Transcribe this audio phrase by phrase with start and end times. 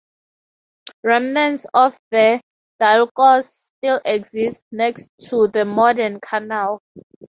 [1.03, 2.41] Remnants of the
[2.81, 6.81] "Diolkos" still exist next to the modern canal.